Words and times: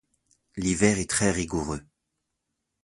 L'hiver 0.57 0.97
est 0.97 1.07
très 1.07 1.29
rigoureux. 1.29 1.85